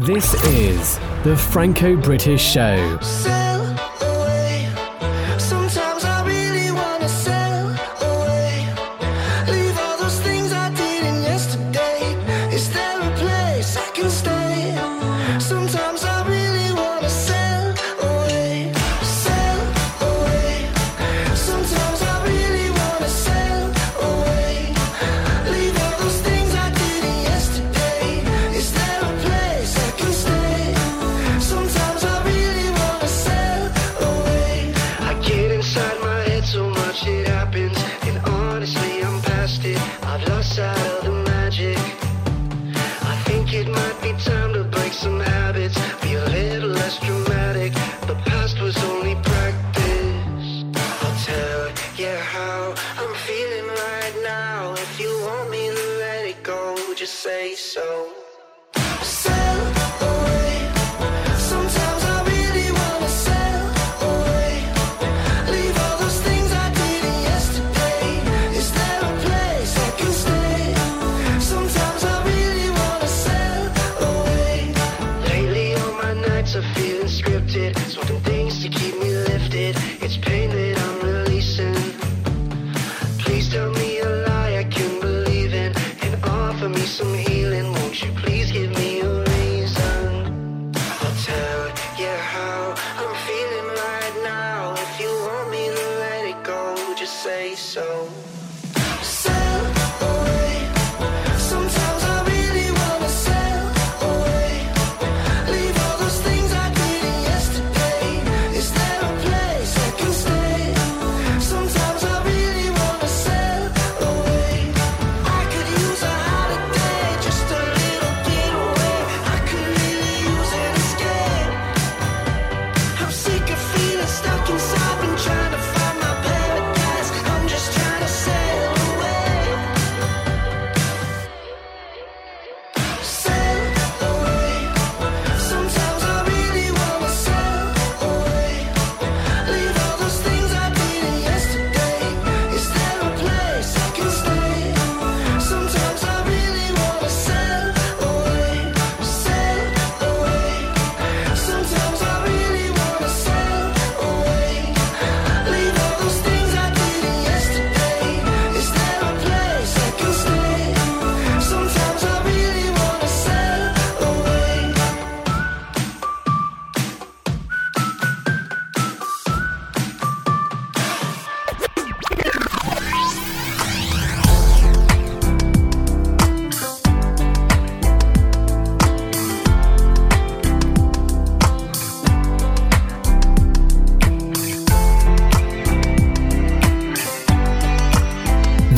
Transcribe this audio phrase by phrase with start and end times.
[0.00, 2.98] This is the Franco British Show.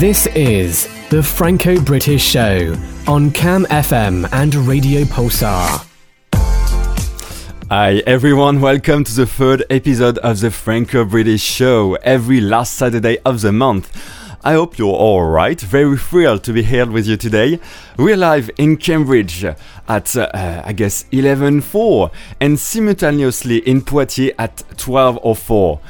[0.01, 2.75] This is the Franco British Show
[3.07, 5.87] on Cam FM and Radio Pulsar.
[7.69, 13.19] Hi everyone, welcome to the third episode of the Franco British Show every last Saturday
[13.27, 13.95] of the month.
[14.43, 15.61] I hope you're all right.
[15.61, 17.61] Very thrilled to be here with you today.
[17.99, 25.81] We're live in Cambridge at uh, I guess 11:04 and simultaneously in Poitiers at 12:04.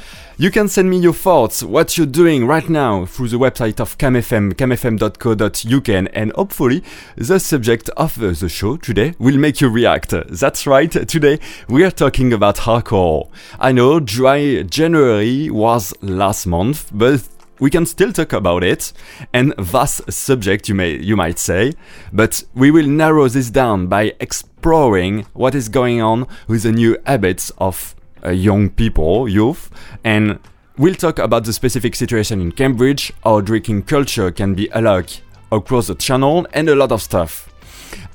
[0.41, 3.97] You can send me your thoughts, what you're doing right now through the website of
[3.99, 6.83] CamFM, camfm.co.uk, and, hopefully
[7.15, 10.15] the subject of the show today will make you react.
[10.29, 11.37] That's right, today
[11.69, 13.29] we are talking about hardcore.
[13.59, 17.21] I know dry January was last month, but
[17.61, 18.91] we can still talk about it
[19.31, 21.71] and vast subject you may you might say
[22.11, 26.97] but we will narrow this down by exploring what is going on with the new
[27.05, 27.95] habits of
[28.25, 29.69] uh, young people youth
[30.03, 30.39] and
[30.77, 35.13] we'll talk about the specific situation in cambridge how drinking culture can be allowed
[35.51, 37.50] across the channel and a lot of stuff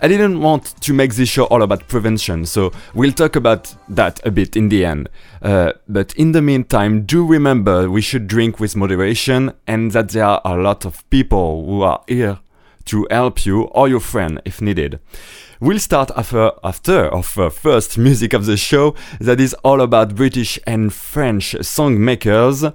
[0.01, 4.25] I didn't want to make this show all about prevention, so we'll talk about that
[4.27, 5.09] a bit in the end.
[5.43, 10.25] Uh, but in the meantime, do remember we should drink with moderation and that there
[10.25, 12.39] are a lot of people who are here
[12.87, 15.01] to help you or your friend if needed.
[15.61, 20.59] We'll start after, after our first music of the show that is all about British
[20.67, 22.75] and French songmakers.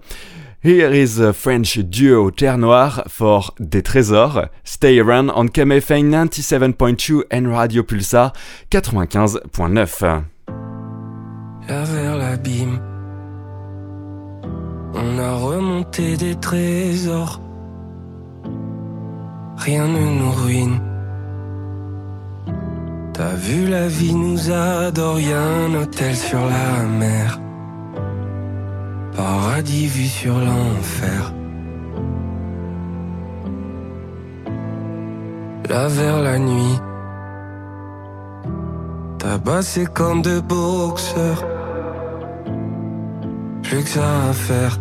[0.63, 4.47] Here is a French duo Terre Noire for Des Trésors.
[4.63, 8.31] Stay around on KMFM 97.2 and Radio Pulsar
[8.69, 10.23] 95.9.
[11.67, 12.79] là vers l'abîme.
[14.93, 17.41] On a remonté des trésors.
[19.57, 20.79] Rien ne nous ruine.
[23.13, 27.39] T'as vu la vie nous adore, y a un hôtel sur la mer.
[29.15, 31.33] Paradis vu sur l'enfer.
[35.69, 36.79] Là vers la nuit.
[39.19, 41.45] Tabassé comme deux boxeurs.
[43.63, 44.79] Plus que ça à faire.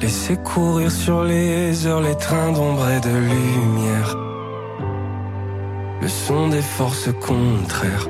[0.00, 4.16] Laisser courir sur les heures les trains d'ombre et de lumière.
[6.02, 8.06] Le son des forces contraires.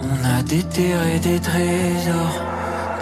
[0.00, 2.38] On a déterré des trésors.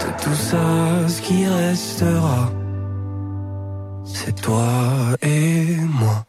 [0.00, 2.50] De tout ça, ce qui restera,
[4.04, 4.68] c'est toi
[5.22, 6.24] et moi.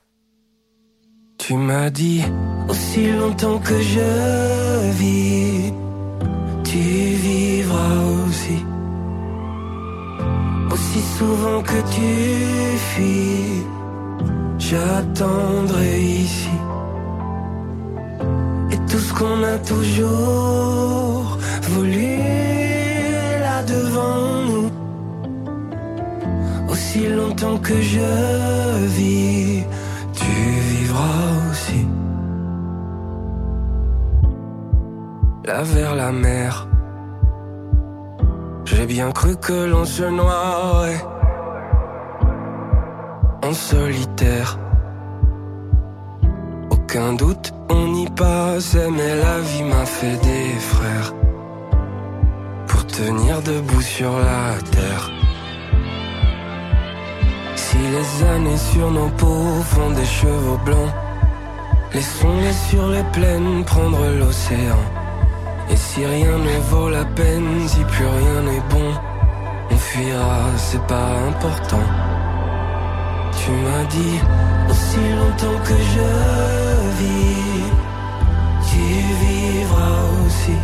[1.38, 2.24] Tu m'as dit
[2.70, 5.74] aussi longtemps que je vis,
[6.64, 6.80] tu
[7.28, 8.60] vivras aussi.
[10.72, 13.66] Aussi souvent que tu fuis,
[14.58, 16.50] j'attendrai ici.
[19.18, 22.18] Qu'on a toujours voulu
[23.40, 24.70] là devant nous.
[26.70, 29.64] Aussi longtemps que je vis,
[30.14, 30.32] tu
[30.72, 31.88] vivras aussi.
[35.46, 36.68] Là vers la mer,
[38.66, 41.04] j'ai bien cru que l'on se noierait
[43.44, 44.60] en solitaire.
[46.90, 51.14] Aucun doute, on y passait, mais la vie m'a fait des frères
[52.66, 55.12] pour tenir debout sur la terre.
[57.58, 60.94] Si les années sur nos peaux font des cheveux blancs,
[61.94, 64.84] laissons-les sur les plaines prendre l'océan.
[65.70, 68.94] Et si rien ne vaut la peine, si plus rien n'est bon,
[69.72, 72.07] on fuira, c'est pas important.
[73.40, 74.20] Tu m'as dit
[74.70, 76.10] aussi longtemps que je
[77.00, 77.72] vis,
[78.70, 78.84] tu
[79.22, 80.58] vivras aussi.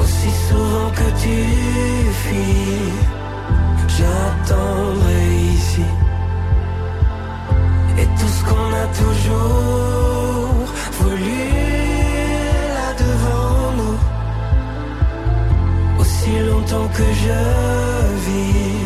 [0.00, 1.38] Aussi souvent que tu
[2.22, 2.92] fuis,
[3.96, 5.22] j'attendrai
[5.54, 5.86] ici.
[7.98, 10.66] Et tout ce qu'on a toujours
[11.00, 11.42] voulu
[12.76, 13.98] là devant nous.
[16.00, 17.40] Aussi longtemps que je
[18.26, 18.85] vis,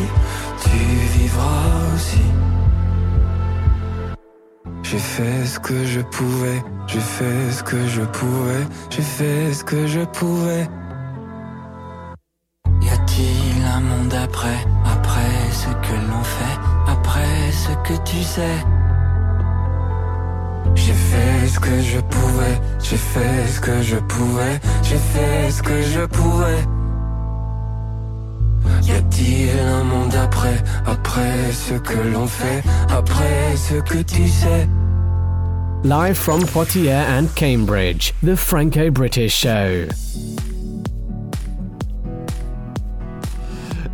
[4.91, 9.63] J'ai fait ce que je pouvais, j'ai fait ce que je pouvais, j'ai fait ce
[9.63, 10.67] que je pouvais.
[12.81, 16.57] Y a-t-il un monde après, après ce que l'on fait,
[16.89, 18.57] après ce que tu sais?
[20.75, 25.63] J'ai fait ce que je pouvais, j'ai fait ce que je pouvais, j'ai fait ce
[25.63, 26.80] que je pouvais.
[29.01, 34.67] Y a-t-il un monde après, après ce que l'on fait, après ce que tu sais
[35.83, 39.87] Live from Poitiers and Cambridge, the Franco British Show.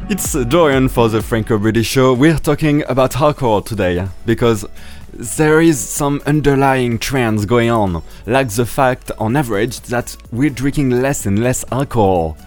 [0.09, 2.13] It's Dorian for the Franco British Show.
[2.13, 4.65] We're talking about alcohol today because
[5.13, 10.89] there is some underlying trends going on, like the fact on average that we're drinking
[11.01, 12.37] less and less alcohol.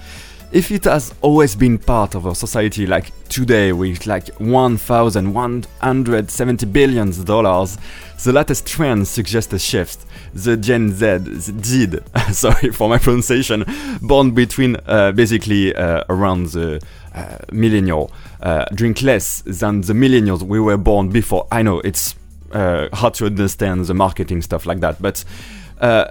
[0.52, 7.24] If it has always been part of our society, like today with like 1,170 billion
[7.24, 7.78] dollars,
[8.24, 10.04] the latest trend suggests a shift.
[10.34, 12.02] The Gen Z, did,
[12.32, 13.64] sorry for my pronunciation,
[14.02, 16.80] born between uh, basically uh, around the
[17.14, 18.10] uh, millennial,
[18.42, 21.46] uh, drink less than the millennials we were born before.
[21.52, 22.16] I know it's
[22.50, 25.24] uh, hard to understand the marketing stuff like that, but
[25.80, 26.10] uh,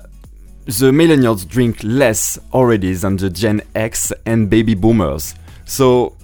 [0.69, 5.33] the millennials drink less already than the Gen X and baby boomers.
[5.65, 6.15] So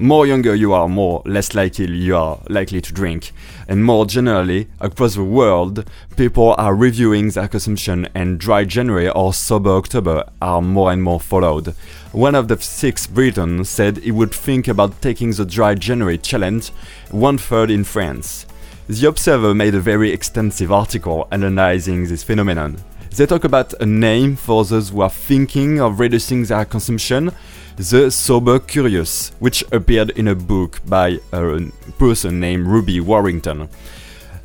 [0.00, 3.30] more younger you are, more less likely you are likely to drink.
[3.68, 9.32] And more generally, across the world, people are reviewing their consumption and dry January or
[9.32, 11.68] sober October are more and more followed.
[12.10, 16.70] One of the six Britons said he would think about taking the dry January challenge,
[17.12, 18.46] one third in France.
[18.88, 22.78] The Observer made a very extensive article analyzing this phenomenon.
[23.16, 27.30] They talk about a name for those who are thinking of reducing their consumption,
[27.76, 31.60] the Sober Curious, which appeared in a book by a
[31.96, 33.68] person named Ruby Warrington.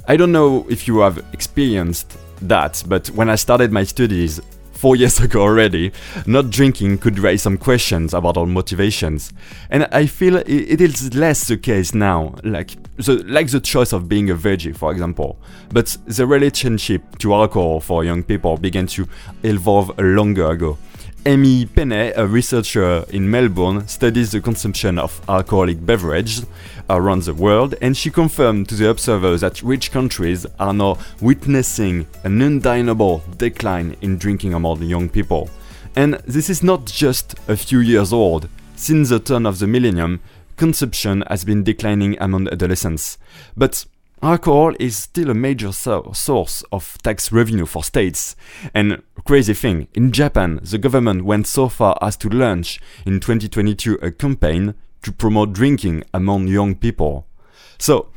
[0.07, 4.39] I don't know if you have experienced that, but when I started my studies
[4.79, 5.91] four years ago already,
[6.25, 9.33] not drinking could raise some questions about our motivations.
[9.69, 14.07] And I feel it is less the case now, like the, like the choice of
[14.07, 15.37] being a veggie, for example.
[15.71, 19.07] But the relationship to alcohol for young people began to
[19.43, 20.77] evolve longer ago.
[21.25, 26.45] Amy Pennay, a researcher in Melbourne, studies the consumption of alcoholic beverages
[26.89, 32.07] around the world, and she confirmed to the observers that rich countries are now witnessing
[32.23, 35.49] an undeniable decline in drinking among young people.
[35.97, 38.47] And this is not just a few years old.
[38.77, 40.21] Since the turn of the millennium,
[40.55, 43.17] consumption has been declining among adolescents.
[43.57, 43.85] But
[44.21, 48.35] alcohol is still a major so- source of tax revenue for states.
[48.73, 53.99] And crazy thing, in Japan, the government went so far as to launch in 2022
[54.01, 57.25] a campaign to promote drinking among young people.
[57.77, 58.09] So,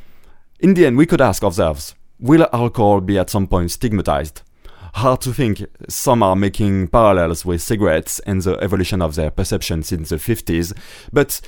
[0.59, 4.42] in the end, we could ask ourselves, will alcohol be at some point stigmatized?
[4.94, 9.82] Hard to think some are making parallels with cigarettes and the evolution of their perception
[9.82, 10.76] since the 50s,
[11.12, 11.40] but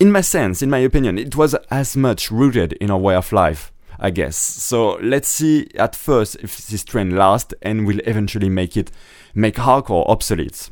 [0.00, 3.32] in my sense, in my opinion, it was as much rooted in our way of
[3.32, 3.72] life.
[3.98, 4.36] I guess.
[4.36, 8.90] So let's see at first if this trend lasts and will eventually make it
[9.34, 10.70] make hardcore obsolete.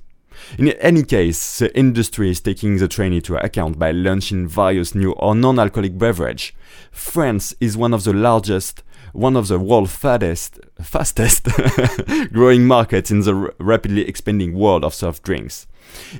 [0.58, 5.12] In any case, the industry is taking the trend into account by launching various new
[5.12, 6.54] or non-alcoholic beverage.
[6.90, 11.48] France is one of the largest, one of the world's fastest, fastest
[12.32, 15.66] growing markets in the rapidly expanding world of soft drinks.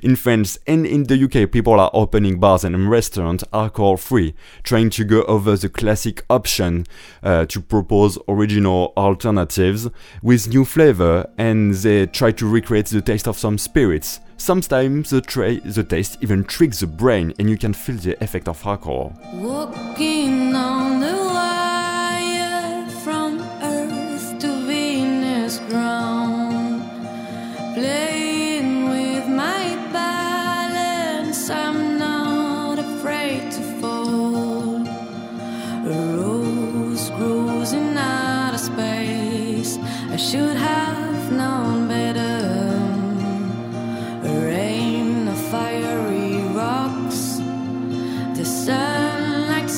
[0.03, 4.33] In France and in the UK, people are opening bars and restaurants alcohol free,
[4.63, 6.85] trying to go over the classic option
[7.23, 9.87] uh, to propose original alternatives
[10.21, 14.19] with new flavor, and they try to recreate the taste of some spirits.
[14.37, 18.47] Sometimes the, tra- the taste even tricks the brain, and you can feel the effect
[18.47, 19.13] of alcohol.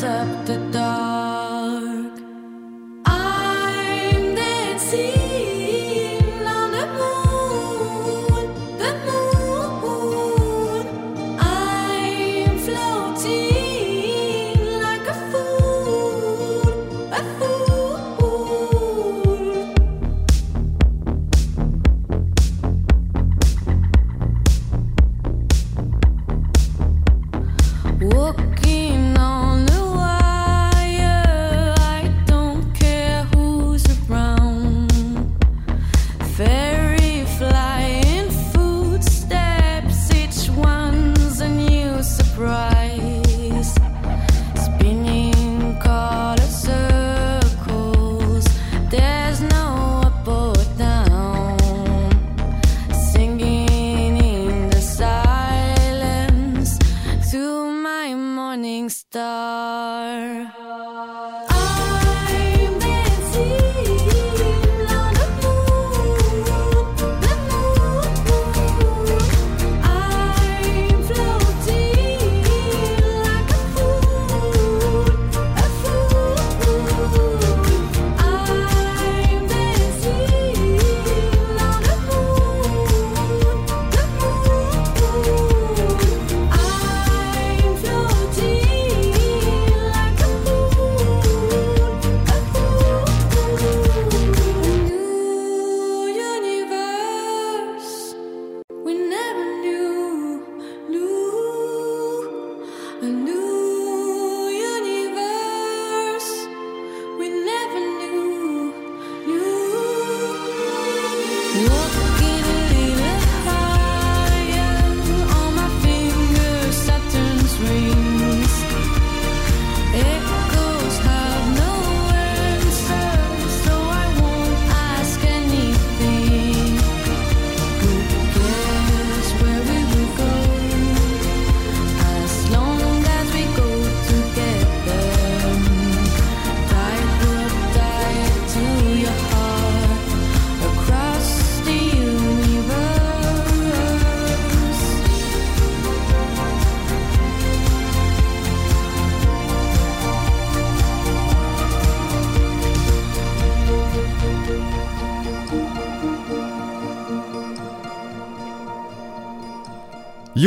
[0.03, 0.38] Up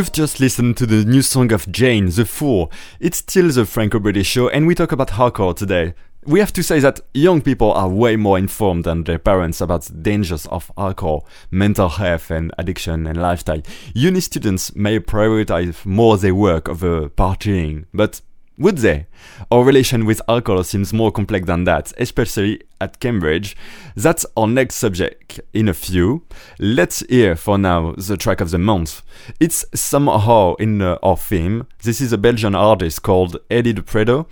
[0.03, 2.73] You've just listened to the new song of Jain, The Fool.
[2.99, 5.95] It's still the Franco British show, and we talk about hardcore today.
[6.27, 9.83] we have to say that young people are way more informed than their parents about
[9.83, 13.63] the dangers of alcohol, mental health, and addiction and lifestyle.
[13.95, 18.23] Uni students may prioritize more their work over partying, but
[18.63, 19.07] would they?
[19.51, 23.57] Our relation with alcohol seems more complex than that, especially at Cambridge.
[23.97, 26.23] That's our next subject in a few.
[26.59, 29.03] Let's hear for now the track of the month.
[29.41, 31.67] It's somehow in uh, our theme.
[31.83, 34.27] This is a Belgian artist called Eddy de Pretto.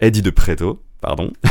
[0.00, 0.80] Eddy de Pretto.
[1.00, 1.32] Pardon.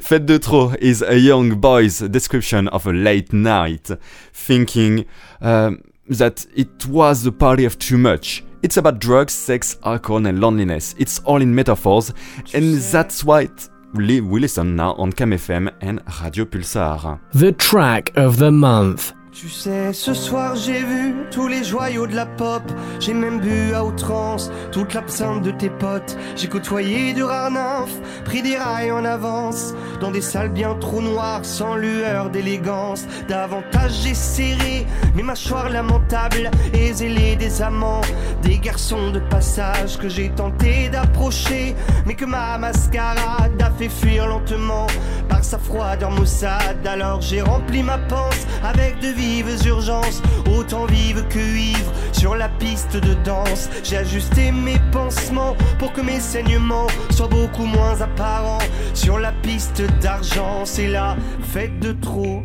[0.00, 3.90] Fête de trop is a young boy's description of a late night,
[4.32, 5.04] thinking
[5.40, 8.44] um, that it was the party of too much.
[8.62, 10.94] It's about drugs, sex, alcohol, and loneliness.
[10.98, 12.12] It's all in metaphors,
[12.52, 13.48] and that's why
[13.94, 17.20] we listen now on Cam FM and Radio Pulsar.
[17.32, 19.12] The track of the month.
[19.40, 22.64] Tu sais, ce soir j'ai vu tous les joyaux de la pop.
[22.98, 26.16] J'ai même bu à outrance toute l'absinthe de tes potes.
[26.34, 29.74] J'ai côtoyé du rare nymphe, pris des rails en avance.
[30.00, 33.06] Dans des salles bien trop noires, sans lueur d'élégance.
[33.28, 38.00] Davantage j'ai serré mes mâchoires lamentables et zélé des amants.
[38.42, 41.76] Des garçons de passage que j'ai tenté d'approcher.
[42.06, 44.88] Mais que ma mascarade a fait fuir lentement
[45.28, 46.86] par sa froideur maussade.
[46.86, 50.22] Alors j'ai rempli ma panse avec de vives urgences,
[50.56, 53.68] autant vives que ivres sur la piste de danse.
[53.84, 59.82] J'ai ajusté mes pansements pour que mes saignements soient beaucoup moins apparents sur la piste
[60.00, 60.64] d'argent.
[60.64, 62.42] C'est la fête de trop.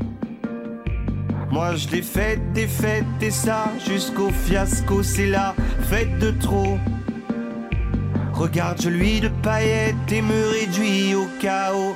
[1.51, 5.53] Moi je l'ai faite, des fêtes et ça jusqu'au fiasco, c'est la
[5.89, 6.77] fête de trop.
[8.33, 11.95] Regarde, je lui de paillettes et me réduis au chaos.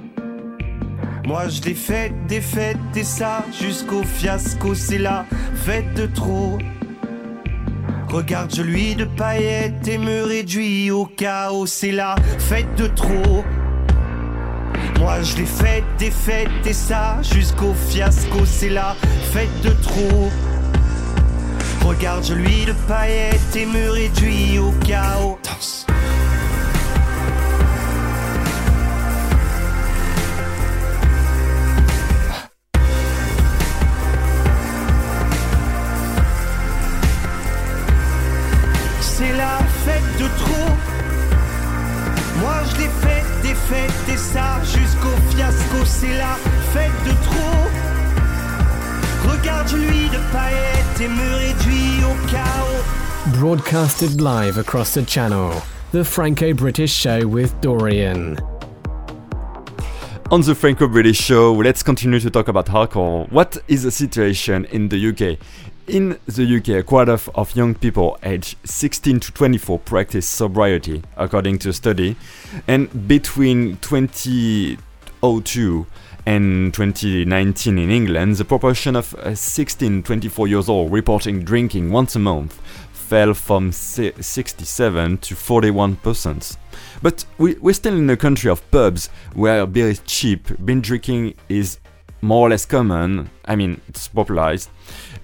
[1.25, 6.57] Moi je l'ai faite, des fêtes et ça jusqu'au fiasco, c'est la fête de trop.
[8.09, 13.43] Regarde, je lui de paillettes et me réduis au chaos, c'est la fête de trop.
[14.99, 18.95] Moi je l'ai faite, des fêtes et ça jusqu'au fiasco, c'est la
[19.31, 20.29] fête de trop.
[21.85, 25.39] Regarde, je lui de paillettes et me réduis au chaos.
[39.31, 40.71] C'est la fête de trop.
[42.41, 45.85] Moi je l'ai faite, des fêtes et ça jusqu'au fiasco.
[45.85, 46.35] C'est la
[46.73, 47.69] fête de trop.
[49.31, 52.83] Regarde-lui de paillettes et me réduis au chaos.
[53.39, 55.51] Broadcasted live across the channel.
[55.93, 58.35] The Franco British Show with Dorian.
[60.33, 63.27] On the Franco British show, let's continue to talk about alcohol.
[63.31, 65.37] What is the situation in the UK?
[65.87, 71.57] In the UK, a quarter of, young people aged 16 to 24 practice sobriety, according
[71.59, 72.15] to a study,
[72.67, 75.87] and between 2002
[76.27, 82.15] and 2019 in England, the proportion of uh, 16 24 years old reporting drinking once
[82.15, 86.57] a month fell from 67 to 41%.
[87.01, 91.33] But we, we're still in a country of pubs where beer is cheap, binge drinking
[91.49, 91.79] is
[92.21, 94.69] more or less common, I mean, it's popularized,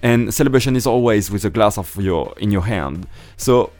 [0.02, 3.06] and celebration is always with a glass of your in your hand.
[3.36, 3.70] So,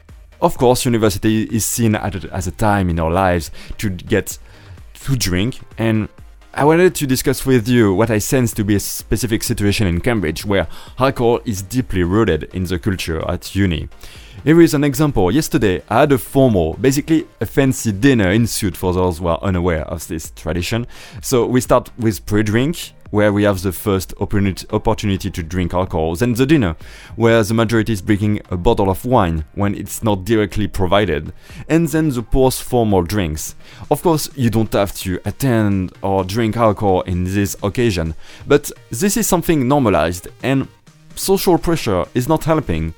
[0.40, 4.38] of course, university is seen a- as a time in our lives to get
[5.04, 6.08] to drink and
[6.54, 10.00] I wanted to discuss with you what I sense to be a specific situation in
[10.00, 10.66] Cambridge where
[10.98, 13.88] alcohol is deeply rooted in the culture at uni.
[14.44, 15.30] Here is an example.
[15.30, 19.38] Yesterday, I had a formal, basically a fancy dinner in suit for those who are
[19.42, 20.86] unaware of this tradition.
[21.22, 26.34] So we start with pre-drink, where we have the first opportunity, to drink alcohol, then
[26.34, 26.76] the dinner,
[27.16, 31.32] where the majority is drinking a bottle of wine when it's not directly provided,
[31.68, 33.54] and then the post-formal drinks.
[33.90, 38.14] Of course, you don't have to attend or drink alcohol in this occasion,
[38.46, 40.68] but this is something normalized, and
[41.14, 42.94] social pressure is not helping.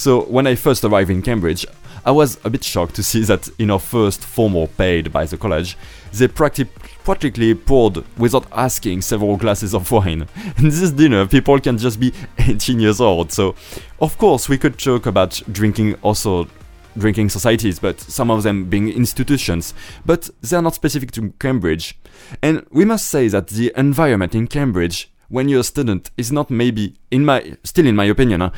[0.00, 1.66] So when I first arrived in Cambridge,
[2.06, 5.36] I was a bit shocked to see that in our first formal paid by the
[5.36, 5.76] college,
[6.14, 6.70] they practi-
[7.04, 10.26] practically poured without asking several glasses of wine.
[10.56, 13.54] In this dinner, people can just be 18 years old, so
[14.00, 16.48] of course we could joke about drinking also
[16.96, 19.74] drinking societies, but some of them being institutions.
[20.06, 21.98] But they are not specific to Cambridge.
[22.40, 26.50] And we must say that the environment in Cambridge when you're a student is not
[26.50, 28.50] maybe in my still in my opinion uh,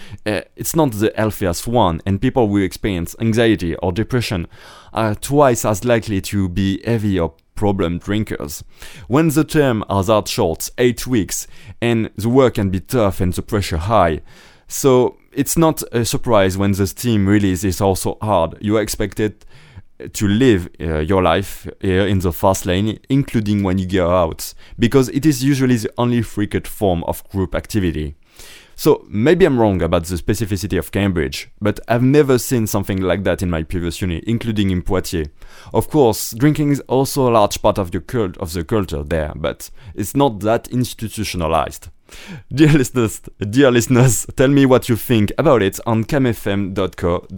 [0.57, 4.49] it's not the healthiest one and people who experience anxiety or depression
[4.93, 8.65] are twice as likely to be heavy or problem drinkers.
[9.07, 11.47] When the term are that short 8 weeks
[11.81, 14.21] and the work can be tough and the pressure high.
[14.67, 18.57] So it's not a surprise when the steam release is also hard.
[18.61, 19.45] You are expected
[20.09, 24.55] to live uh, your life here in the fast lane, including when you go out,
[24.79, 28.15] because it is usually the only frequent form of group activity.
[28.75, 33.23] So maybe I'm wrong about the specificity of Cambridge, but I've never seen something like
[33.25, 35.29] that in my previous uni, including in Poitiers.
[35.73, 39.33] Of course, drinking is also a large part of the cult of the culture there,
[39.37, 41.91] but it's not that institutionalized.
[42.53, 47.29] Dear listeners, dear listeners, tell me what you think about it on camfm.co.uk.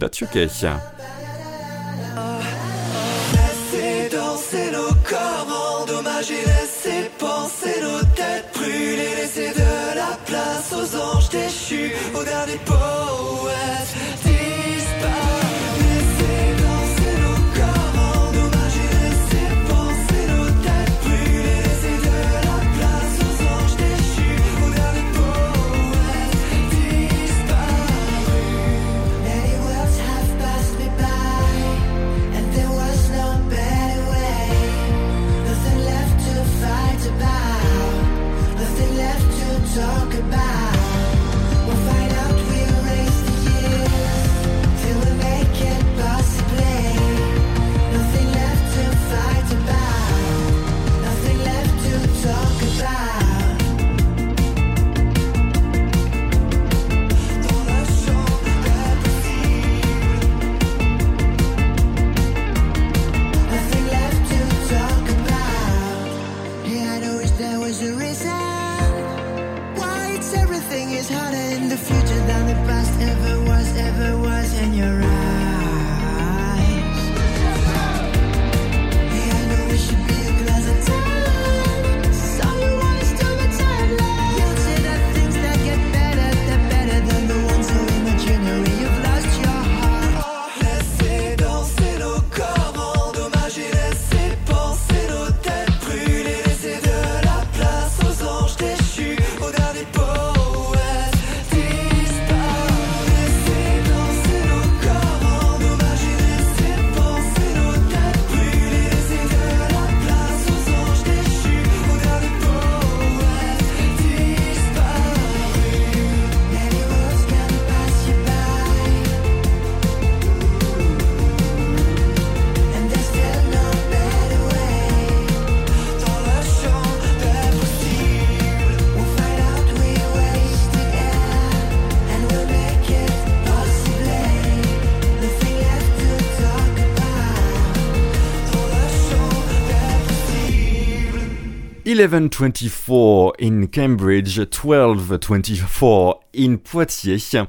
[141.85, 147.35] 1124 in Cambridge, 1224 in Poitiers.
[147.35, 147.45] Uh,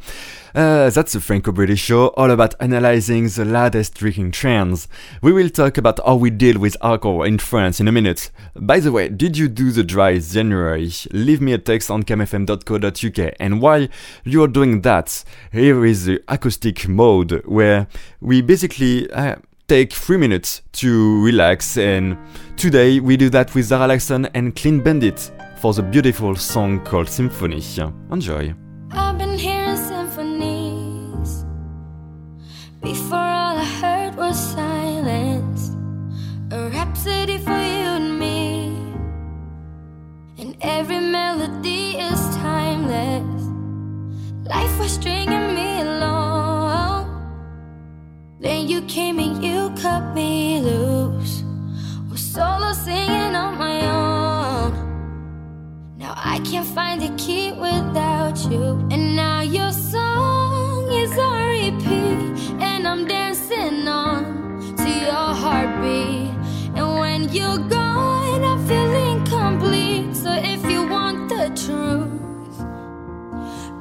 [0.90, 4.88] that's the Franco-British show, all about analyzing the latest drinking trends.
[5.22, 8.30] We will talk about how we deal with alcohol in France in a minute.
[8.54, 10.92] By the way, did you do the dry January?
[11.12, 13.34] Leave me a text on camfm.co.uk.
[13.40, 13.88] And while
[14.22, 17.86] you're doing that, here is the acoustic mode where
[18.20, 19.36] we basically uh,
[19.68, 21.76] take three minutes to relax.
[21.76, 22.16] And
[22.56, 27.08] today we do that with Zara Larsson and Clean Bandit for the beautiful song called
[27.08, 27.62] Symphony.
[28.10, 28.54] Enjoy.
[28.92, 31.44] I've been hearing symphonies.
[32.82, 35.70] Before all I heard was silence.
[36.52, 38.76] A rhapsody for you and me.
[40.38, 43.42] And every melody is timeless.
[44.48, 46.45] Life was stringing me along.
[48.46, 51.42] Then you came and you cut me loose.
[52.08, 54.70] Was solo singing on my own.
[55.98, 58.64] Now I can't find a key without you.
[58.92, 62.22] And now your song is on repeat.
[62.62, 66.30] And I'm dancing on to your heartbeat.
[66.78, 70.14] And when you're gone, I feel incomplete.
[70.14, 72.54] So if you want the truth,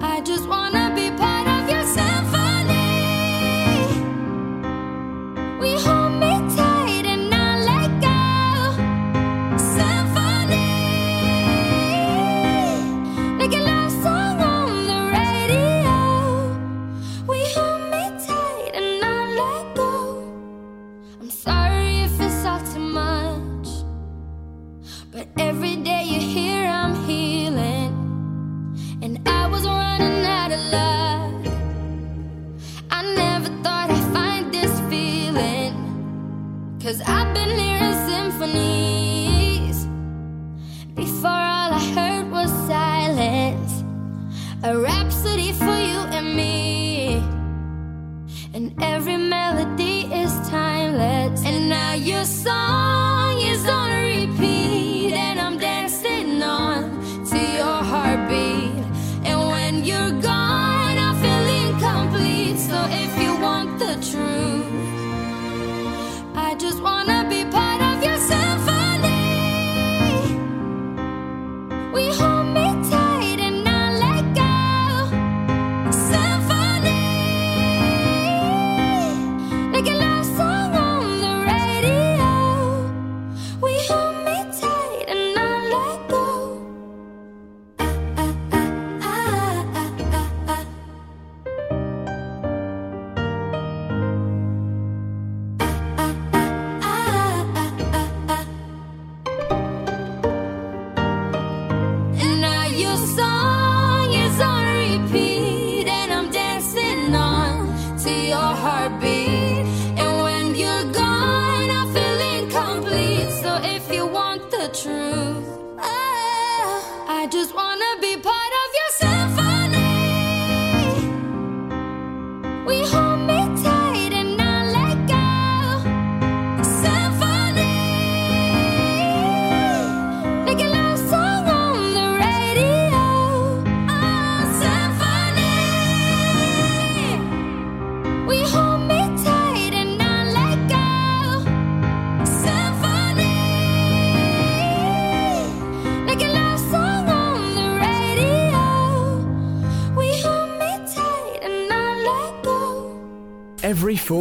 [0.01, 1.34] I just wanna be part
[21.21, 21.64] I'm sorry.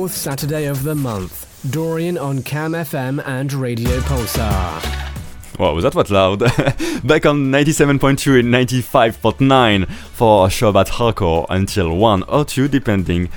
[0.04, 5.58] Fourth Saturday of the month, Dorian on Cam FM and Radio Pulsar.
[5.58, 6.40] Wow, that was loud.
[7.04, 13.30] Back on 97.2 and 95.9 for a show about hardcore until 1 or 2, depending,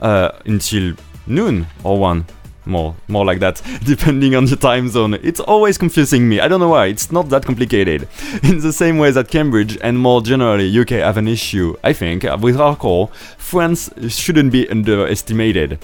[0.00, 0.94] uh, until
[1.26, 2.24] noon or 1.
[2.66, 5.14] More, more like that, depending on the time zone.
[5.22, 6.40] It's always confusing me.
[6.40, 6.86] I don't know why.
[6.86, 8.08] It's not that complicated.
[8.42, 12.22] In the same way that Cambridge and more generally UK have an issue, I think,
[12.40, 15.78] with hardcore, France shouldn't be underestimated.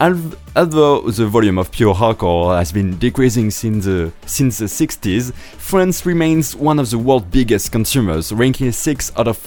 [0.00, 5.32] Al- Although the volume of pure hardcore has been decreasing since the, since the 60s,
[5.32, 9.38] France remains one of the world's biggest consumers, ranking 6 out of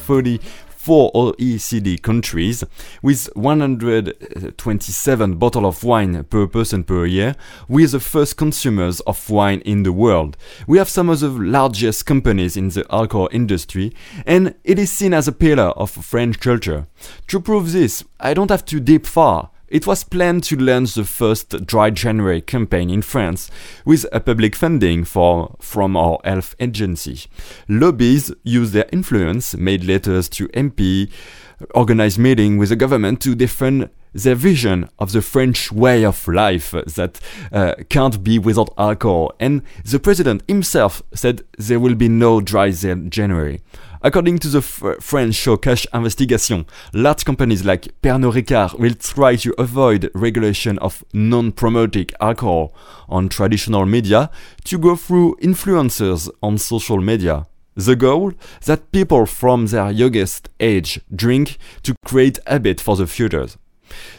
[0.85, 2.63] 34 OECD countries,
[3.01, 7.35] with 127 bottles of wine per person per year.
[7.67, 10.37] We are the first consumers of wine in the world.
[10.67, 13.95] We have some of the largest companies in the alcohol industry,
[14.27, 16.85] and it is seen as a pillar of French culture.
[17.29, 19.49] To prove this, I don't have to deep far.
[19.67, 23.49] It was planned to launch the first Dry January campaign in France
[23.83, 27.21] with a public funding for, from our health agency.
[27.67, 31.09] Lobbies used their influence, made letters to MP,
[31.73, 36.71] organized meetings with the government to defend their vision of the French way of life
[36.71, 37.19] that
[37.51, 39.33] uh, can't be without alcohol.
[39.39, 43.61] And the president himself said there will be no dry January.
[44.01, 49.35] According to the f- French show Cash Investigation, large companies like Pernod Ricard will try
[49.37, 52.73] to avoid regulation of non-promoting alcohol
[53.09, 54.29] on traditional media
[54.65, 57.47] to go through influencers on social media.
[57.75, 58.31] The goal?
[58.65, 63.47] That people from their youngest age drink to create habit for the future.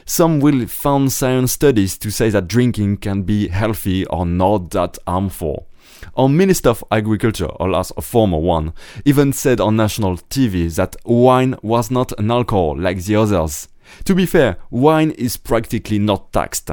[0.05, 4.99] Some will found science studies to say that drinking can be healthy or not that
[5.07, 5.67] harmful.
[6.17, 8.73] Our Minister of Agriculture, or last a former one,
[9.05, 13.69] even said on national TV that wine was not an alcohol like the others.
[14.05, 16.71] To be fair, wine is practically not taxed.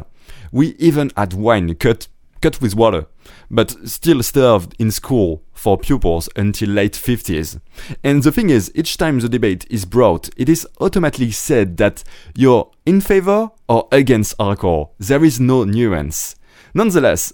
[0.52, 2.08] We even had wine cut
[2.42, 3.06] cut with water,
[3.50, 7.60] but still served in school for pupils until late 50s.
[8.04, 12.04] And the thing is, each time the debate is brought, it is automatically said that
[12.36, 14.94] you're in favor or against alcohol.
[15.00, 16.36] There is no nuance.
[16.74, 17.34] Nonetheless,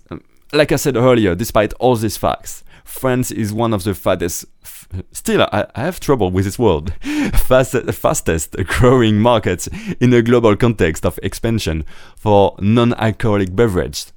[0.53, 4.45] like I said earlier, despite all these facts, France is one of the fattest.
[4.63, 6.93] F- still, I, I have trouble with this word.
[7.36, 14.12] Fast, fastest growing markets in a global context of expansion for non-alcoholic beverages.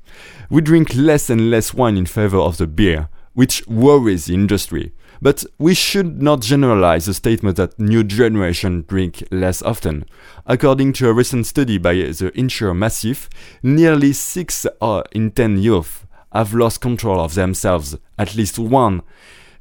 [0.49, 4.93] We drink less and less wine in favor of the beer, which worries the industry.
[5.21, 10.05] But we should not generalize the statement that new generation drink less often.
[10.47, 13.29] According to a recent study by the insurer Macif,
[13.63, 19.03] nearly 6 uh, in 10 youth have lost control of themselves, at least one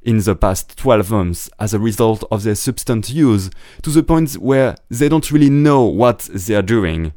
[0.01, 3.51] in the past 12 months as a result of their substance use,
[3.83, 7.13] to the point where they don't really know what they are doing,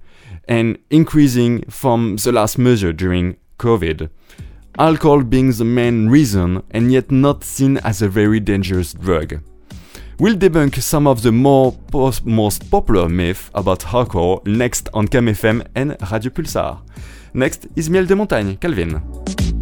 [0.47, 4.11] and increasing from the last measure during COVID.
[4.79, 9.41] Alcohol being the main reason and yet not seen as a very dangerous drug.
[10.19, 11.77] We'll debunk some of the more
[12.25, 16.81] most popular myths about alcohol next on Cam FM and Radio Pulsar.
[17.35, 19.54] Next is Miel de Montagne, Calvin.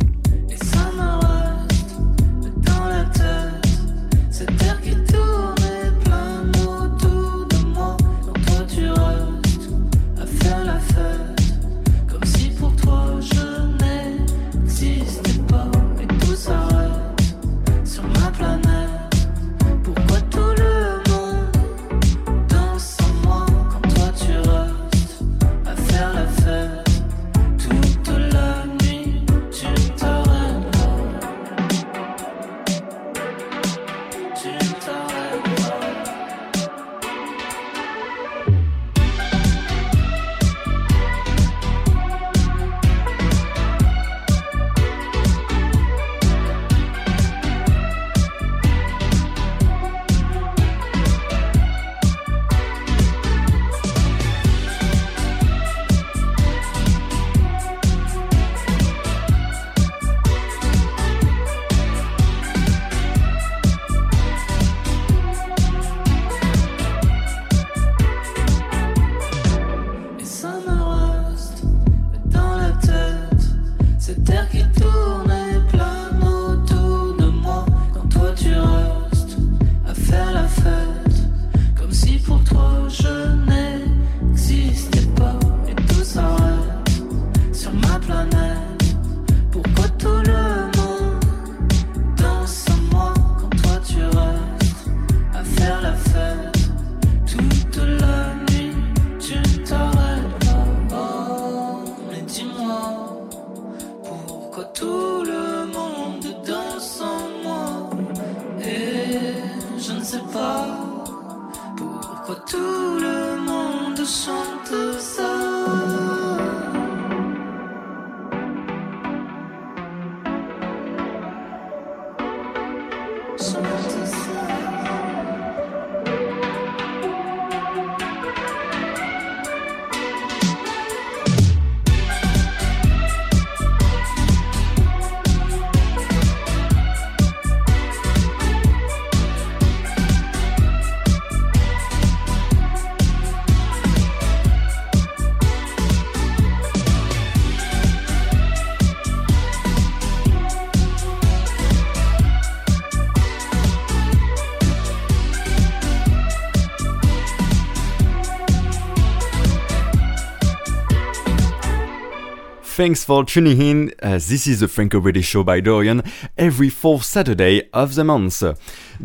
[162.83, 163.92] Thanks for tuning in.
[164.03, 166.03] Uh, this is the Franco British Show by Dorian
[166.37, 168.42] every fourth Saturday of the month.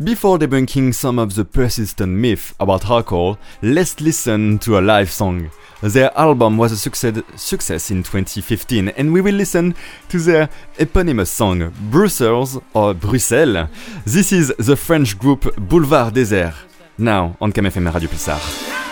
[0.02, 5.52] Before debunking some of the persistent myth about alcohol, let's listen to a live song.
[5.80, 9.76] Their album was a success, success in 2015, and we will listen
[10.08, 10.48] to their
[10.80, 13.68] eponymous song, Brussels or Bruxelles.
[14.04, 16.56] This is the French group Boulevard des Airs,
[16.98, 18.87] now on Cam FM Radio Pulsar.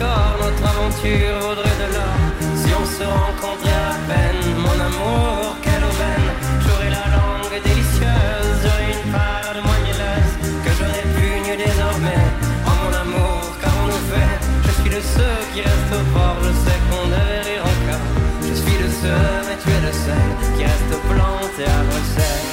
[0.00, 2.16] Notre aventure vaudrait de l'or.
[2.56, 6.28] Si on se rencontrait à peine, mon amour, quelle aubaine.
[6.64, 10.34] J'aurais la langue délicieuse, j'aurais une part de moi mielleuse
[10.64, 12.24] que je répugne désormais.
[12.66, 14.36] Oh mon amour, qu'avons-nous fait
[14.66, 18.06] Je suis de ceux qui restent au port, je sais qu'on devait rire encore.
[18.48, 22.46] Je suis de ceux, mais tu es de ceux qui restent plantés à Bruxelles.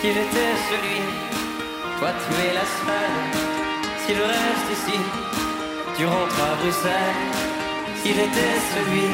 [0.00, 1.00] Si j'étais celui,
[1.98, 3.54] toi tu es la seule.
[4.04, 4.98] Si je reste ici,
[5.96, 7.20] tu rentres à Bruxelles.
[8.02, 9.08] Si j'étais celui,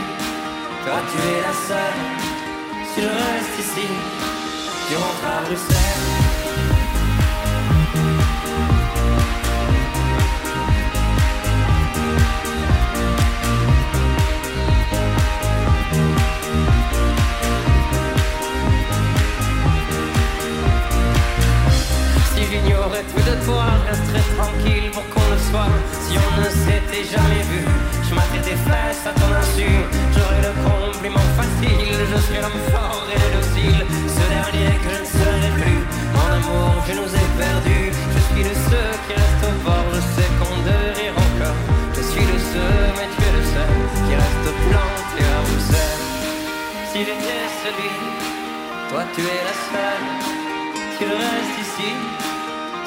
[0.85, 2.01] toi tu es la seule.
[2.95, 3.87] Si je reste ici,
[4.89, 5.80] tu rentres à Bruxelles.
[22.81, 25.69] J'aurais tout de toi, resterai tranquille pour qu'on le soit.
[26.01, 27.61] Si on ne s'était jamais vu,
[28.09, 29.69] je m'attire des fesses à ton insu.
[30.17, 33.85] J'aurais le compliment facile, je suis l'homme fort et docile.
[33.85, 35.81] Ce dernier que je ne serai plus,
[36.17, 37.93] mon amour, je nous ai perdus.
[38.17, 41.61] Je suis le seul qui reste au bord, je sais qu'on de rire encore.
[41.93, 43.77] Je suis le seul, mais tu es le seul
[44.09, 46.05] qui reste planté à Bruxelles.
[46.89, 47.93] S'il était celui,
[48.89, 50.07] toi tu es la seule,
[50.97, 52.30] s'il reste ici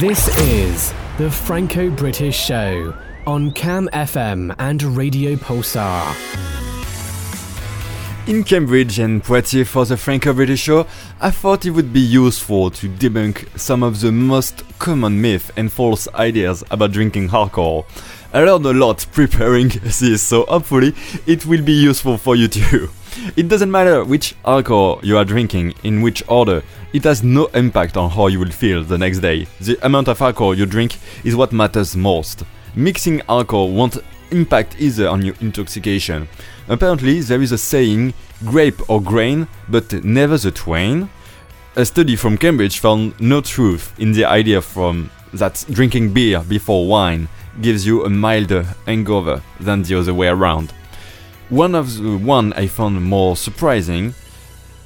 [0.00, 2.96] This is the Franco British Show
[3.26, 6.16] on Cam FM and Radio Pulsar.
[8.26, 10.86] In Cambridge and Poitiers for the Franco-British show,
[11.20, 15.70] I thought it would be useful to debunk some of the most common myths and
[15.70, 17.84] false ideas about drinking alcohol.
[18.32, 20.94] I learned a lot preparing this, so hopefully
[21.26, 22.88] it will be useful for you too.
[23.36, 26.62] It doesn't matter which alcohol you are drinking, in which order,
[26.92, 29.46] it has no impact on how you will feel the next day.
[29.60, 32.44] The amount of alcohol you drink is what matters most.
[32.74, 33.98] Mixing alcohol won't
[34.30, 36.28] impact either on your intoxication.
[36.68, 38.14] Apparently, there is a saying
[38.46, 41.10] grape or grain, but never the twain.
[41.76, 46.86] A study from Cambridge found no truth in the idea from that drinking beer before
[46.86, 47.28] wine
[47.60, 50.72] gives you a milder hangover than the other way around.
[51.50, 54.14] One of the one I found more surprising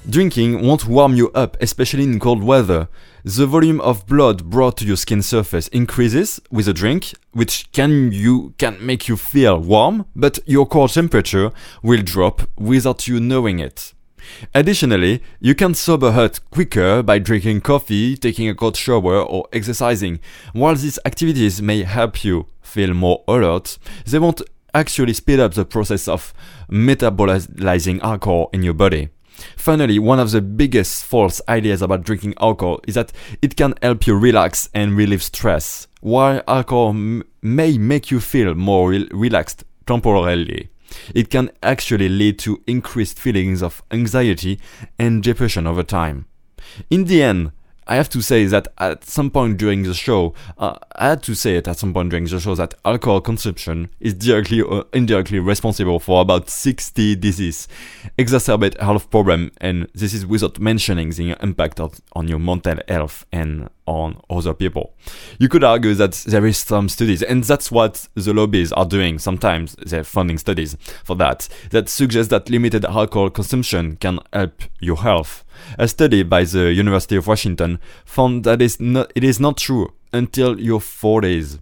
[0.09, 2.89] Drinking won't warm you up, especially in cold weather.
[3.25, 8.13] The volume of blood brought to your skin surface increases with a drink, which can
[8.13, 11.53] you can make you feel warm, but your core temperature
[11.83, 13.95] will drop without you knowing it.
[14.55, 20.21] Additionally, you can sober up quicker by drinking coffee, taking a cold shower, or exercising.
[20.53, 24.43] While these activities may help you feel more alert, they won't
[24.75, 26.35] actually speed up the process of
[26.71, 29.09] metabolizing alcohol in your body.
[29.57, 33.13] Finally, one of the biggest false ideas about drinking alcohol is that
[33.43, 35.87] it can help you relax and relieve stress.
[36.01, 40.69] While alcohol m- may make you feel more rel- relaxed temporarily,
[41.15, 44.61] it can actually lead to increased feelings of anxiety
[44.99, 46.27] and depression over time.
[46.91, 47.53] In the end,
[47.87, 51.35] I have to say that at some point during the show, uh, I had to
[51.35, 55.39] say it at some point during the show that alcohol consumption is directly or indirectly
[55.39, 57.69] responsible for about 60 diseases,
[58.19, 63.27] exacerbate health problem, and this is without mentioning the impact of, on your mental health
[63.33, 64.95] and on other people.
[65.39, 69.19] You could argue that there is some studies, and that's what the lobbies are doing.
[69.19, 74.97] Sometimes they're funding studies for that that suggest that limited alcohol consumption can help your
[74.97, 75.45] health.
[75.79, 80.81] A study by the University of Washington found that it is not true until your
[80.81, 81.59] 40s.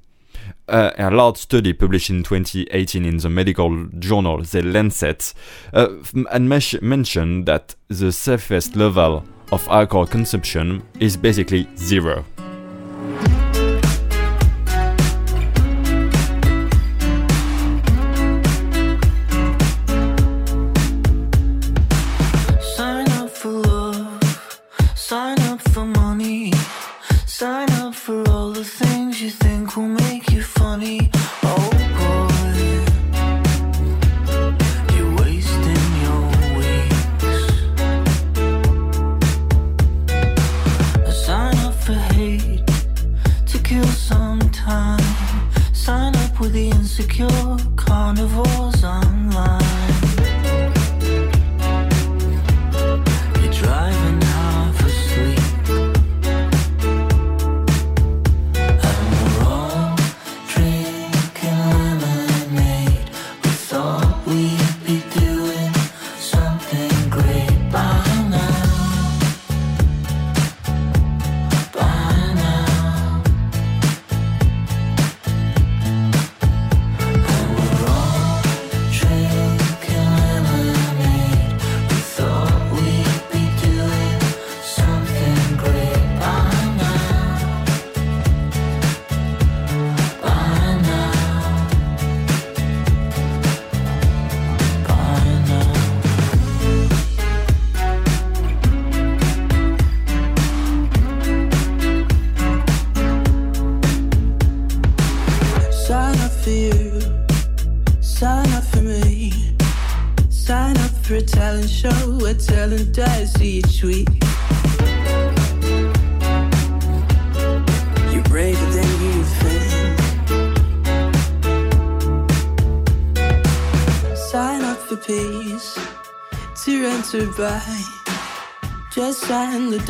[0.68, 5.34] Uh, a large study published in 2018 in the medical journal The Lancet
[5.72, 5.88] uh,
[6.30, 12.24] and mentioned that the safest level of alcohol consumption is basically zero.
[47.12, 47.51] secure.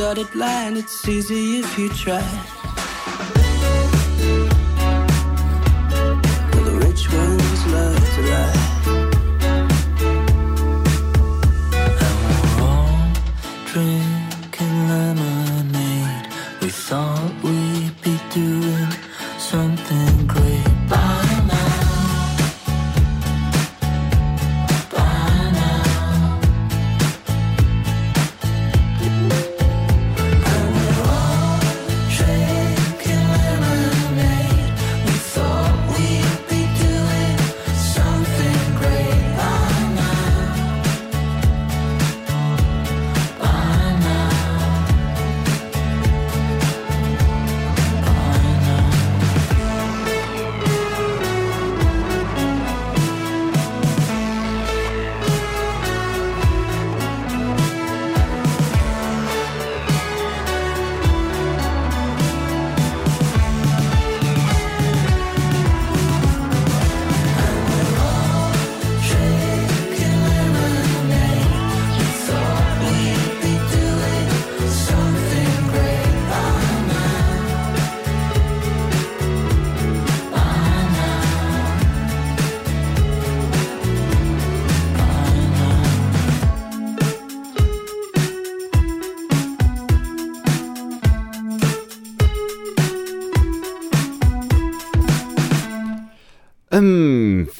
[0.02, 2.51] Dotted line, it's easy if you try.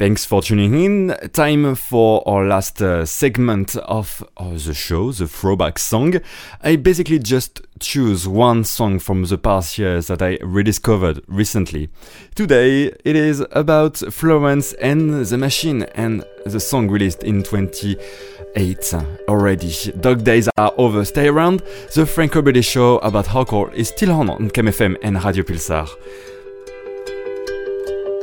[0.02, 1.16] Thanks for tuning in.
[1.32, 6.14] Time for our last uh, segment of uh, the show, the throwback song.
[6.60, 11.88] I basically just choose one song from the past years that I rediscovered recently.
[12.34, 18.94] Today it is about Florence and the Machine and the song released in 2008
[19.28, 19.72] already.
[20.00, 21.04] Dog days are over.
[21.04, 21.62] Stay around.
[21.94, 25.88] The Franco British show about hardcore is still on on Cam FM and Radio Pulsar.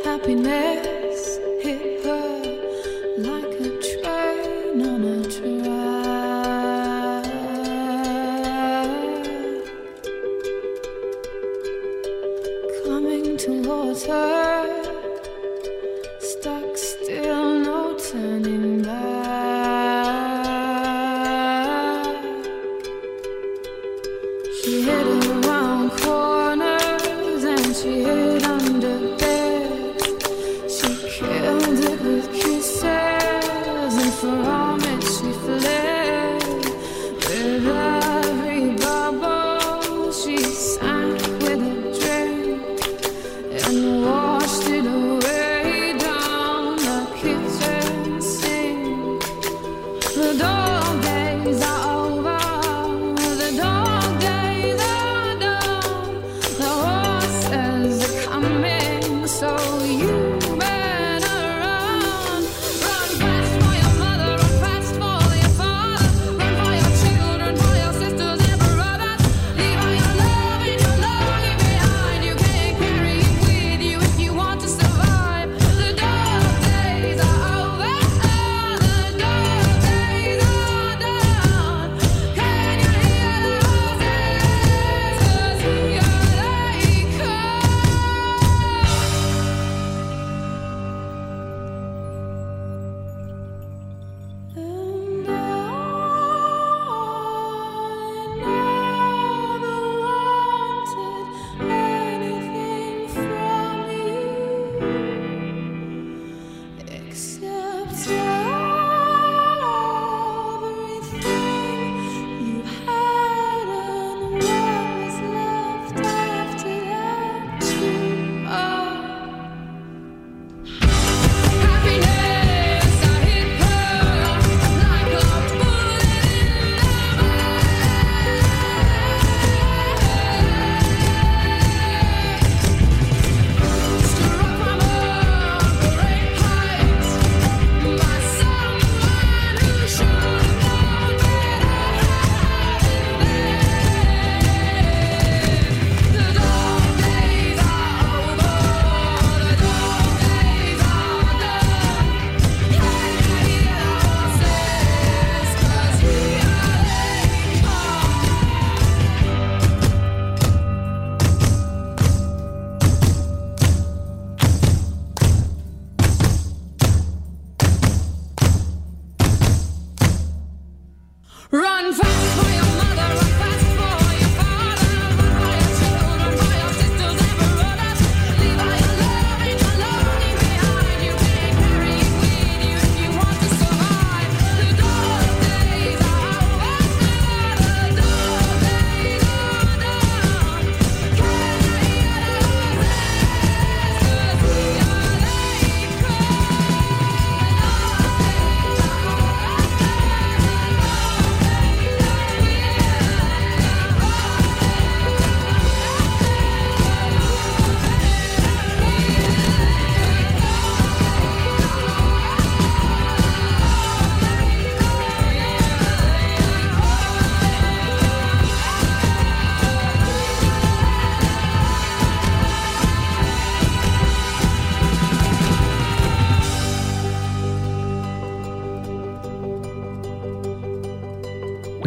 [0.03, 0.78] Happiness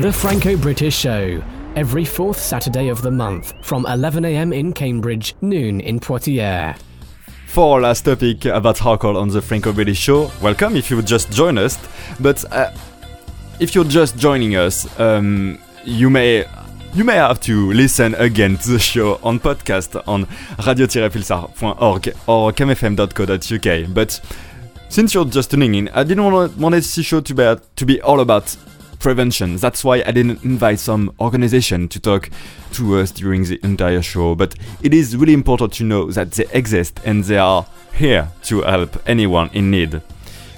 [0.03, 1.41] The Franco British Show,
[1.77, 6.75] every fourth Saturday of the month from 11am in Cambridge, noon in Poitiers.
[7.47, 11.31] For our last topic about hardcore on the Franco British Show, welcome if you just
[11.31, 11.79] join us.
[12.19, 12.73] But uh,
[13.61, 16.47] if you're just joining us, um, you may
[16.95, 20.27] you may have to listen again to the show on podcast on
[20.67, 23.95] radio-pulsar.org or camfm.co.uk.
[23.95, 24.21] But
[24.89, 28.03] since you're just tuning in, I didn't want, want this show to be, to be
[28.03, 28.57] all about
[29.03, 29.57] prevention.
[29.57, 32.31] That's why I didn't invite some organization to talk
[32.75, 34.35] to us during the entire show.
[34.35, 38.63] But it is really important to know that they exist and they are here to
[38.63, 40.01] help anyone in need.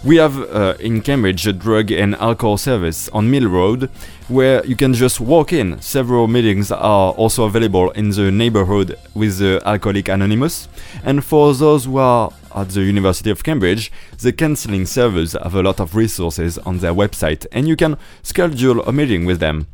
[0.04, 3.88] We have uh, in Cambridge a drug and alcohol service on Mill Road
[4.28, 5.80] where you can just walk in.
[5.80, 10.68] Several meetings are also available in the neighborhood with the Alcoholic Anonymous.
[11.04, 13.90] And for those who are at the University of Cambridge,
[14.22, 18.82] the counseling servers have a lot of resources on their website and you can schedule
[18.86, 19.66] a meeting with them.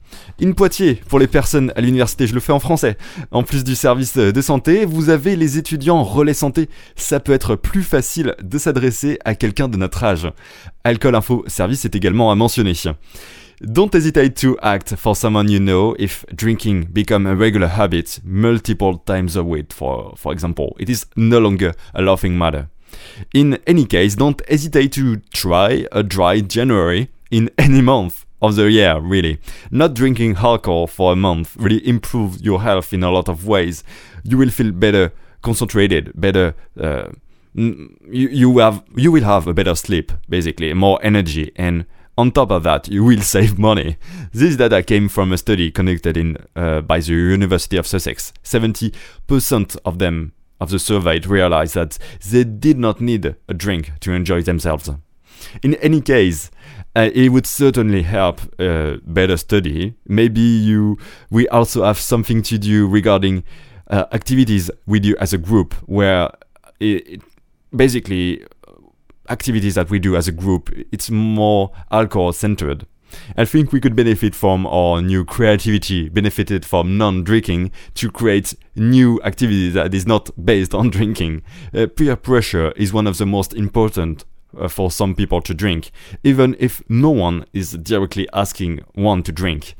[0.42, 2.96] In Poitiers, pour les personnes à l'université, je le fais en français.
[3.30, 6.68] En plus du service de santé, vous avez les étudiants relais santé.
[6.96, 10.28] Ça peut être plus facile de s'adresser à quelqu'un de notre âge.
[10.84, 12.72] Alcool Info Service est également à mentionner.
[13.60, 18.96] Don't hesitate to act for someone you know if drinking become a regular habit multiple
[18.98, 20.74] times a week, for, for example.
[20.80, 22.70] It is no longer a laughing matter.
[23.34, 28.70] In any case, don't hesitate to try a dry January in any month of the
[28.70, 29.38] year, really.
[29.70, 33.84] Not drinking alcohol for a month really improves your health in a lot of ways.
[34.24, 36.54] You will feel better concentrated, better.
[36.80, 37.10] Uh,
[37.52, 41.84] you, you have you will have a better sleep, basically, more energy, and
[42.20, 43.96] on top of that, you will save money.
[44.32, 48.32] This data came from a study conducted in uh, by the University of Sussex.
[48.42, 48.92] Seventy
[49.26, 51.98] percent of them of the surveyed realized that
[52.30, 54.90] they did not need a drink to enjoy themselves.
[55.62, 56.50] In any case,
[56.94, 59.94] uh, it would certainly help uh, better study.
[60.06, 60.98] Maybe you
[61.30, 63.44] we also have something to do regarding
[63.88, 66.28] uh, activities we do as a group, where
[66.78, 67.22] it, it
[67.74, 68.44] basically
[69.30, 72.86] activities that we do as a group, it's more alcohol centered.
[73.36, 79.20] I think we could benefit from our new creativity, benefited from non-drinking, to create new
[79.22, 81.42] activities that is not based on drinking.
[81.74, 84.24] Uh, peer pressure is one of the most important
[84.56, 85.92] Uh, for some people to drink,
[86.24, 89.76] even if no one is directly asking one to drink.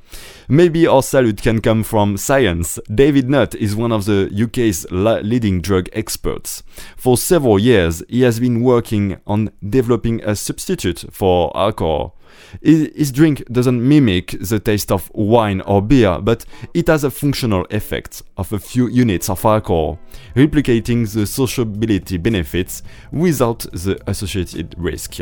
[0.49, 2.79] Maybe our salute can come from science.
[2.93, 6.63] David Nutt is one of the UK's leading drug experts.
[6.97, 12.17] For several years, he has been working on developing a substitute for alcohol.
[12.63, 17.67] His drink doesn't mimic the taste of wine or beer, but it has a functional
[17.71, 19.99] effect of a few units of alcohol,
[20.35, 25.19] replicating the sociability benefits without the associated risk.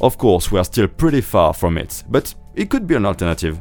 [0.00, 3.58] Of course, we are still pretty far from it, but it could be an alternative.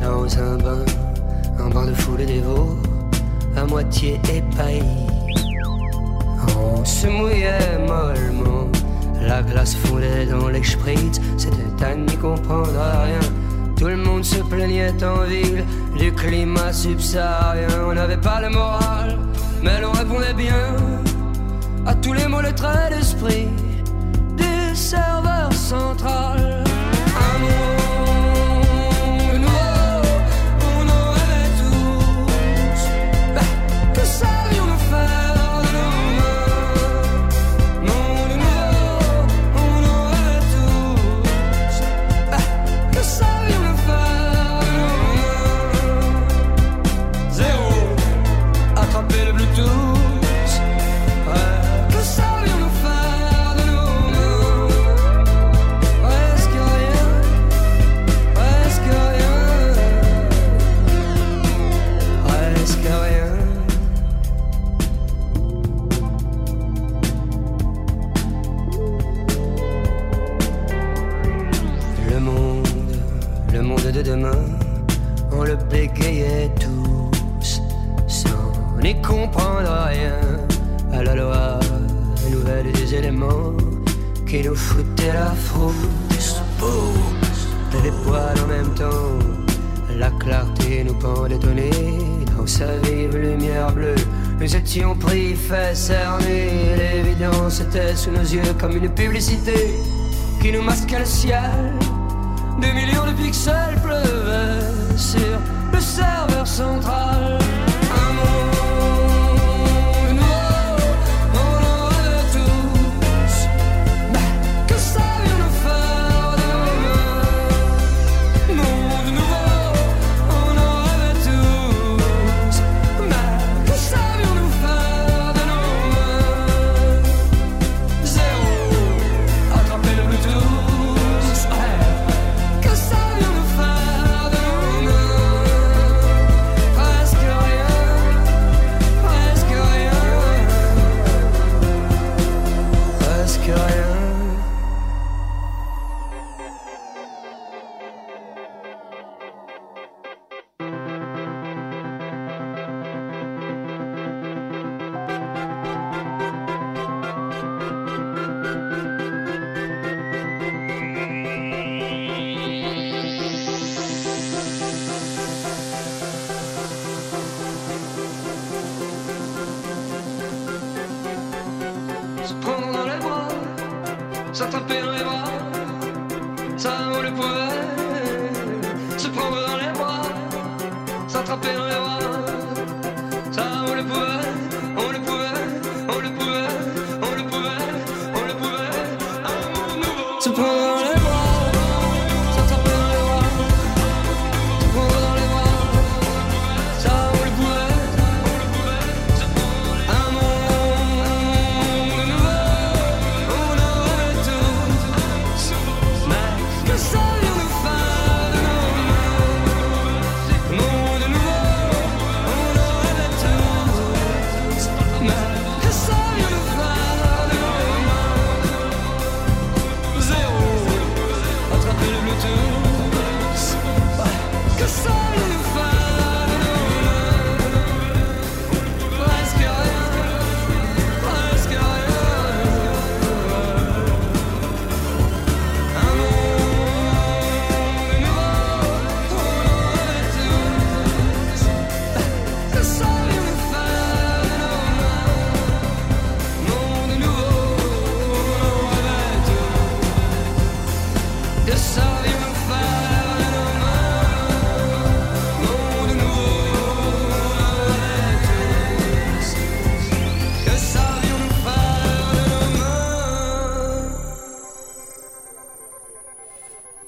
[0.00, 0.84] Dans un bain,
[1.58, 2.95] un bain de foule dévot
[3.56, 5.06] à moitié épaillis.
[6.58, 8.68] On se mouillait mollement,
[9.20, 13.20] la glace fondait dans les spritz, c'était à n'y comprendre rien.
[13.76, 15.64] Tout le monde se plaignait en ville
[15.98, 17.68] du climat subsaharien.
[17.86, 19.18] On n'avait pas le moral,
[19.62, 20.76] mais l'on répondait bien
[21.86, 23.48] à tous les mots, les traits d'esprit
[24.36, 26.65] du serveur central.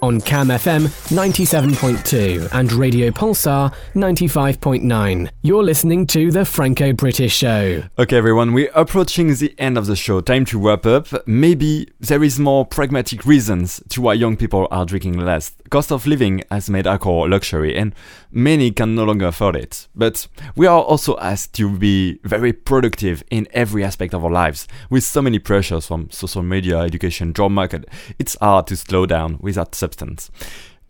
[0.08, 5.28] On Cam FM 97.2 and Radio Pulsar 95.9.
[5.42, 7.82] You're listening to The Franco British Show.
[7.98, 10.22] Okay, everyone, we're approaching the end of the show.
[10.22, 11.08] Time to wrap up.
[11.26, 15.52] Maybe there is more pragmatic reasons to why young people are drinking less.
[15.68, 17.94] Cost of living has made alcohol a luxury, and
[18.30, 19.88] many can no longer afford it.
[19.94, 24.66] But we are also asked to be very productive in every aspect of our lives.
[24.88, 27.84] With so many pressures from social media, education, job market,
[28.18, 29.97] it's hard to slow down without substance.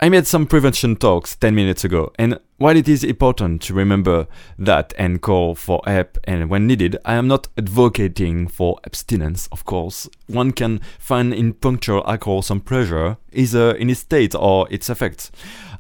[0.01, 4.29] I made some prevention talks 10 minutes ago, and while it is important to remember
[4.57, 9.65] that and call for help and when needed, I am not advocating for abstinence, of
[9.65, 10.09] course.
[10.29, 15.33] One can find in punctual alcohol some pleasure, either in its state or its effects.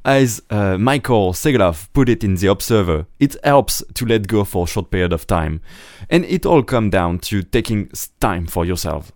[0.04, 4.64] As uh, Michael Segalov put it in The Observer, it helps to let go for
[4.64, 5.60] a short period of time.
[6.10, 9.12] And it all comes down to taking time for yourself.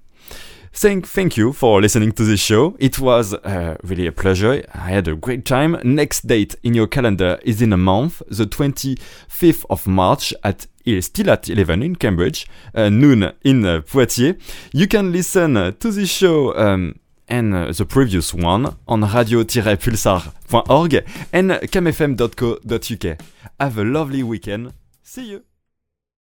[0.75, 2.75] Thank, thank you for listening to this show.
[2.79, 4.65] It was uh, really a pleasure.
[4.75, 5.77] I had a great time.
[5.85, 10.67] Next date in your calendar is in a month, the 25th of March at
[11.01, 14.37] still at 11 in Cambridge, uh, noon in uh, Poitiers.
[14.73, 16.99] You can listen to this show um,
[17.29, 23.19] and uh, the previous one on radio-pulsar.org and camfm.co.uk.
[23.61, 24.73] Have a lovely weekend.
[25.03, 25.52] See you.